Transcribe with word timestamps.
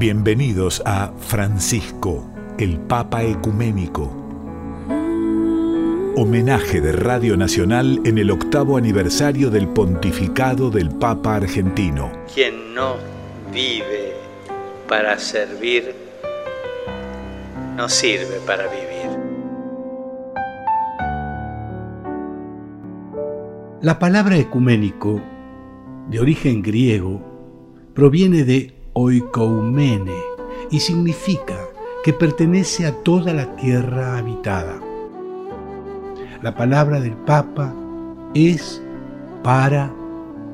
Bienvenidos 0.00 0.82
a 0.86 1.12
Francisco, 1.18 2.26
el 2.58 2.78
Papa 2.78 3.22
Ecuménico. 3.22 4.10
Homenaje 6.16 6.80
de 6.80 6.92
Radio 6.92 7.36
Nacional 7.36 8.00
en 8.06 8.16
el 8.16 8.30
octavo 8.30 8.78
aniversario 8.78 9.50
del 9.50 9.68
pontificado 9.68 10.70
del 10.70 10.88
Papa 10.88 11.36
argentino. 11.36 12.10
Quien 12.34 12.74
no 12.74 12.94
vive 13.52 14.14
para 14.88 15.18
servir, 15.18 15.94
no 17.76 17.86
sirve 17.86 18.40
para 18.46 18.68
vivir. 18.68 19.10
La 23.82 23.98
palabra 23.98 24.38
ecuménico, 24.38 25.20
de 26.08 26.20
origen 26.20 26.62
griego, 26.62 27.20
proviene 27.92 28.44
de 28.44 28.79
oikoumene 29.00 30.16
y 30.70 30.80
significa 30.80 31.56
que 32.04 32.12
pertenece 32.12 32.86
a 32.86 32.92
toda 33.02 33.32
la 33.32 33.56
tierra 33.56 34.18
habitada. 34.18 34.80
La 36.42 36.54
palabra 36.54 37.00
del 37.00 37.12
Papa 37.12 37.74
es 38.34 38.82
para 39.42 39.92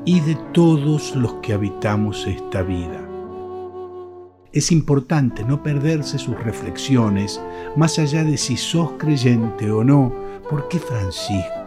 y 0.05 0.21
de 0.21 0.37
todos 0.53 1.15
los 1.15 1.35
que 1.35 1.53
habitamos 1.53 2.27
esta 2.27 2.63
vida. 2.63 3.01
Es 4.53 4.73
importante 4.73 5.45
no 5.45 5.63
perderse 5.63 6.19
sus 6.19 6.37
reflexiones, 6.43 7.41
más 7.77 7.99
allá 7.99 8.25
de 8.25 8.37
si 8.37 8.57
sos 8.57 8.93
creyente 8.99 9.71
o 9.71 9.85
no, 9.85 10.13
porque 10.49 10.79
Francisco 10.79 11.67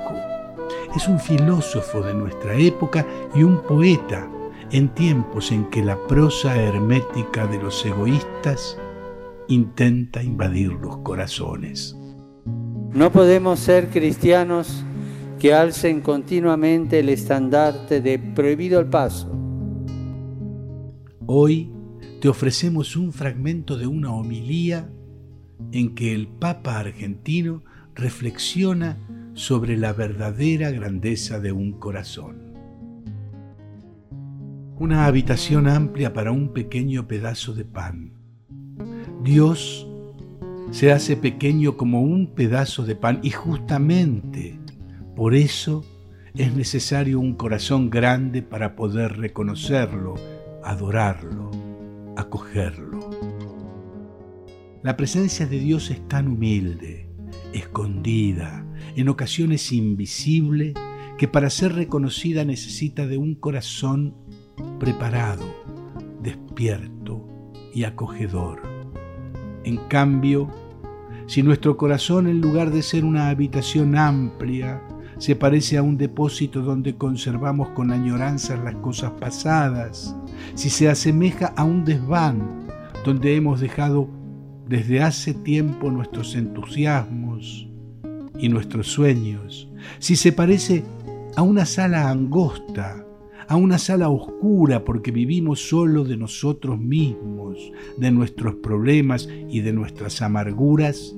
es 0.96 1.08
un 1.08 1.20
filósofo 1.20 2.02
de 2.02 2.14
nuestra 2.14 2.56
época 2.56 3.06
y 3.36 3.44
un 3.44 3.62
poeta 3.62 4.28
en 4.72 4.90
tiempos 4.90 5.52
en 5.52 5.66
que 5.70 5.84
la 5.84 5.98
prosa 6.08 6.56
hermética 6.56 7.48
de 7.48 7.58
los 7.58 7.84
egoístas 7.86 8.78
intenta 9.48 10.22
invadir 10.22 10.72
los 10.74 10.98
corazones. 10.98 11.98
No 12.94 13.12
podemos 13.12 13.60
ser 13.60 13.90
cristianos 13.90 14.84
que 15.40 15.54
alcen 15.54 16.02
continuamente 16.02 17.00
el 17.00 17.10
estandarte 17.10 18.02
de 18.02 18.20
prohibido 18.20 18.80
el 18.80 18.88
paso. 18.88 19.32
Hoy 21.26 21.72
te 22.22 22.30
ofrecemos 22.30 22.96
un 22.96 23.12
fragmento 23.12 23.78
de 23.78 23.88
una 23.88 24.14
homilía 24.14 24.90
en 25.72 25.96
que 25.96 26.14
el 26.14 26.28
Papa 26.28 26.80
argentino 26.80 27.64
reflexiona 27.96 28.98
sobre 29.34 29.78
la 29.78 29.94
verdadera 29.94 30.70
grandeza 30.72 31.40
de 31.40 31.52
un 31.52 31.74
corazón 31.74 32.49
una 34.80 35.06
habitación 35.06 35.68
amplia 35.68 36.14
para 36.14 36.32
un 36.32 36.54
pequeño 36.54 37.06
pedazo 37.06 37.54
de 37.54 37.66
pan. 37.66 38.14
Dios 39.22 39.86
se 40.72 40.94
hace 40.94 41.18
pequeño 41.18 41.76
como 41.76 42.02
un 42.02 42.34
pedazo 42.34 42.86
de 42.86 42.96
pan 42.96 43.20
y 43.22 43.32
justamente 43.32 44.58
por 45.18 45.36
eso 45.36 45.84
es 46.34 46.56
necesario 46.56 47.20
un 47.20 47.34
corazón 47.34 47.90
grande 47.90 48.42
para 48.42 48.78
poder 48.78 49.18
reconocerlo, 49.18 50.16
adorarlo, 50.64 51.52
acogerlo. 52.16 53.10
La 54.82 54.96
presencia 54.96 55.46
de 55.46 55.60
Dios 55.60 55.92
es 55.92 56.08
tan 56.08 56.30
humilde, 56.30 57.10
escondida, 57.52 58.66
en 58.96 59.10
ocasiones 59.10 59.74
invisible, 59.74 60.74
que 61.18 61.28
para 61.28 61.50
ser 61.50 61.74
reconocida 61.74 62.46
necesita 62.46 63.06
de 63.08 63.18
un 63.18 63.36
corazón 63.36 64.16
preparado, 64.80 65.46
despierto 66.22 67.26
y 67.74 67.84
acogedor. 67.84 68.62
En 69.64 69.78
cambio, 69.88 70.50
si 71.28 71.44
nuestro 71.44 71.78
corazón 71.78 72.28
en 72.28 72.42
lugar 72.42 72.72
de 72.72 72.82
ser 72.82 73.06
una 73.06 73.30
habitación 73.30 73.98
amplia, 73.98 74.82
se 75.20 75.36
parece 75.36 75.78
a 75.78 75.84
un 75.84 75.98
depósito 75.98 76.62
donde 76.62 76.96
conservamos 76.96 77.70
con 77.70 77.92
añoranza 77.92 78.56
las 78.58 78.76
cosas 78.76 79.12
pasadas, 79.20 80.16
si 80.56 80.70
se 80.70 80.90
asemeja 80.90 81.54
a 81.58 81.66
un 81.66 81.84
desván 81.84 82.68
donde 83.06 83.36
hemos 83.36 83.60
dejado 83.60 84.08
desde 84.68 85.02
hace 85.02 85.34
tiempo 85.34 85.92
nuestros 85.92 86.36
entusiasmos 86.36 87.68
y 88.40 88.50
nuestros 88.50 88.88
sueños, 88.88 89.70
si 90.00 90.16
se 90.16 90.32
parece 90.32 90.84
a 91.36 91.42
una 91.42 91.66
sala 91.66 92.10
angosta 92.10 93.06
a 93.50 93.56
una 93.56 93.80
sala 93.80 94.10
oscura 94.10 94.86
porque 94.86 95.10
vivimos 95.10 95.68
solo 95.68 96.04
de 96.04 96.16
nosotros 96.16 96.80
mismos, 96.80 97.58
de 97.98 98.12
nuestros 98.12 98.54
problemas 98.56 99.28
y 99.50 99.62
de 99.62 99.74
nuestras 99.74 100.22
amarguras, 100.22 101.16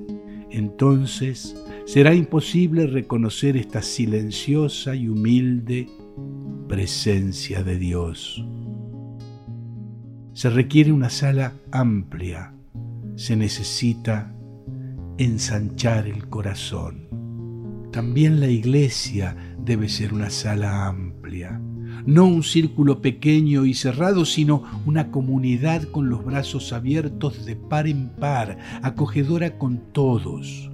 entonces 0.50 1.62
será 1.86 2.16
imposible 2.16 2.88
reconocer 2.88 3.58
esta 3.58 3.82
silenciosa 3.82 4.96
y 4.96 5.10
humilde 5.10 5.90
presencia 6.70 7.64
de 7.64 7.78
Dios. 7.78 8.46
Se 10.32 10.50
requiere 10.50 10.94
una 10.94 11.10
sala 11.10 11.52
amplia, 11.70 12.54
se 13.16 13.36
necesita 13.36 14.34
ensanchar 15.18 16.08
el 16.08 16.30
corazón. 16.30 17.10
También 17.92 18.40
la 18.40 18.48
iglesia 18.48 19.36
debe 19.60 19.90
ser 19.90 20.14
una 20.14 20.30
sala 20.30 20.88
amplia 20.88 21.60
no 22.06 22.26
un 22.26 22.44
círculo 22.44 23.02
pequeño 23.02 23.66
y 23.66 23.74
cerrado, 23.74 24.26
sino 24.26 24.64
una 24.86 25.12
comunidad 25.12 25.84
con 25.84 26.10
los 26.10 26.24
brazos 26.24 26.74
abiertos 26.74 27.46
de 27.46 27.56
par 27.56 27.88
en 27.88 28.10
par, 28.10 28.58
acogedora 28.82 29.58
con 29.58 29.80
todos. 29.92 30.70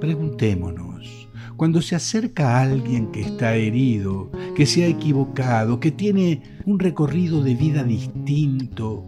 Preguntémonos, 0.00 1.28
cuando 1.56 1.80
se 1.80 1.94
acerca 1.94 2.56
a 2.56 2.62
alguien 2.62 3.12
que 3.12 3.20
está 3.20 3.54
herido, 3.54 4.30
que 4.56 4.66
se 4.66 4.84
ha 4.84 4.88
equivocado, 4.88 5.78
que 5.78 5.90
tiene 5.90 6.42
un 6.66 6.78
recorrido 6.78 7.42
de 7.42 7.54
vida 7.54 7.84
distinto, 7.84 9.04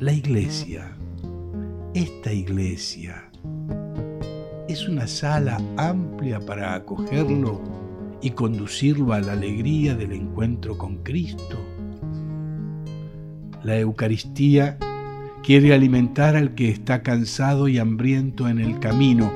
la 0.00 0.12
iglesia, 0.12 0.96
esta 1.94 2.32
iglesia, 2.32 3.30
es 4.68 4.88
una 4.88 5.06
sala 5.06 5.60
amplia 5.76 6.40
para 6.40 6.74
acogerlo 6.74 7.85
y 8.26 8.30
conducirlo 8.30 9.12
a 9.12 9.20
la 9.20 9.34
alegría 9.34 9.94
del 9.94 10.10
encuentro 10.10 10.76
con 10.76 10.96
Cristo. 11.04 11.56
La 13.62 13.78
Eucaristía 13.78 14.78
quiere 15.44 15.72
alimentar 15.72 16.34
al 16.34 16.56
que 16.56 16.68
está 16.68 17.04
cansado 17.04 17.68
y 17.68 17.78
hambriento 17.78 18.48
en 18.48 18.58
el 18.58 18.80
camino. 18.80 19.30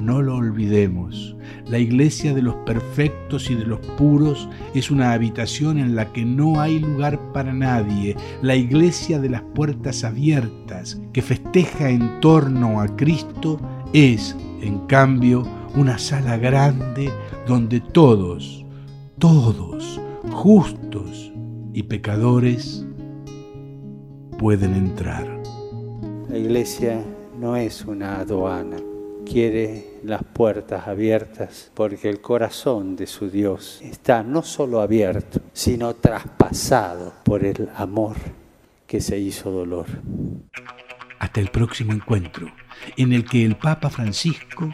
No 0.00 0.22
lo 0.22 0.36
olvidemos. 0.36 1.36
La 1.66 1.78
iglesia 1.78 2.32
de 2.32 2.40
los 2.40 2.54
perfectos 2.64 3.50
y 3.50 3.54
de 3.54 3.66
los 3.66 3.80
puros 3.98 4.48
es 4.74 4.90
una 4.90 5.12
habitación 5.12 5.76
en 5.76 5.94
la 5.94 6.10
que 6.14 6.24
no 6.24 6.58
hay 6.58 6.78
lugar 6.78 7.20
para 7.34 7.52
nadie. 7.52 8.16
La 8.40 8.56
iglesia 8.56 9.18
de 9.20 9.28
las 9.28 9.42
puertas 9.42 10.04
abiertas, 10.04 11.02
que 11.12 11.20
festeja 11.20 11.90
en 11.90 12.18
torno 12.20 12.80
a 12.80 12.96
Cristo, 12.96 13.60
es, 13.92 14.34
en 14.62 14.78
cambio, 14.86 15.46
una 15.74 15.98
sala 15.98 16.36
grande 16.36 17.10
donde 17.46 17.80
todos, 17.80 18.64
todos, 19.18 20.00
justos 20.30 21.32
y 21.72 21.82
pecadores, 21.84 22.84
pueden 24.38 24.74
entrar. 24.74 25.26
La 26.28 26.36
iglesia 26.36 27.02
no 27.38 27.56
es 27.56 27.84
una 27.84 28.20
aduana, 28.20 28.76
quiere 29.24 29.98
las 30.04 30.22
puertas 30.24 30.86
abiertas 30.86 31.70
porque 31.74 32.10
el 32.10 32.20
corazón 32.20 32.96
de 32.96 33.06
su 33.06 33.30
Dios 33.30 33.80
está 33.82 34.22
no 34.22 34.42
solo 34.42 34.80
abierto, 34.80 35.40
sino 35.52 35.94
traspasado 35.94 37.14
por 37.24 37.44
el 37.44 37.68
amor 37.76 38.16
que 38.86 39.00
se 39.00 39.18
hizo 39.18 39.50
dolor. 39.50 39.86
Hasta 41.18 41.40
el 41.40 41.48
próximo 41.48 41.92
encuentro, 41.92 42.48
en 42.96 43.12
el 43.12 43.24
que 43.24 43.44
el 43.44 43.56
Papa 43.56 43.88
Francisco 43.88 44.70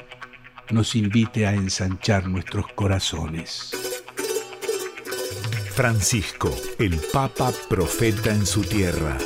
nos 0.70 0.94
invite 0.94 1.46
a 1.46 1.54
ensanchar 1.54 2.28
nuestros 2.28 2.66
corazones. 2.74 3.70
Francisco, 5.74 6.54
el 6.78 6.96
Papa 7.12 7.52
Profeta 7.68 8.30
en 8.30 8.44
su 8.44 8.62
tierra. 8.62 9.16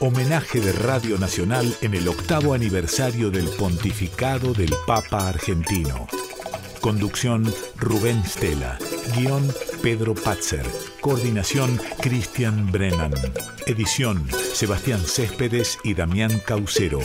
Homenaje 0.00 0.60
de 0.60 0.72
Radio 0.72 1.18
Nacional 1.18 1.74
en 1.80 1.94
el 1.94 2.08
octavo 2.08 2.54
aniversario 2.54 3.30
del 3.30 3.48
pontificado 3.48 4.52
del 4.52 4.72
Papa 4.86 5.28
argentino. 5.28 6.06
Conducción 6.80 7.52
Rubén 7.76 8.22
Stella. 8.24 8.78
Guión 9.16 9.52
Pedro 9.82 10.14
Patzer. 10.14 10.66
Coordinación 11.00 11.80
Cristian 12.00 12.70
Brennan. 12.70 13.12
Edición 13.66 14.26
Sebastián 14.54 15.00
Céspedes 15.00 15.78
y 15.84 15.94
Damián 15.94 16.40
Caucero. 16.46 17.00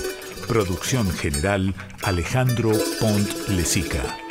Producción 0.47 1.11
general 1.11 1.73
Alejandro 2.03 2.71
Pont 3.01 3.49
Lesica. 3.49 4.26